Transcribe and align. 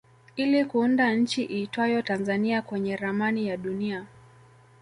ili 0.35 0.65
kuunda 0.65 1.13
nchi 1.13 1.43
iitwayo 1.43 2.01
Tanzania 2.01 2.61
kwenye 2.61 2.95
ramani 2.95 3.47
ya 3.47 3.57
dunia 3.57 4.05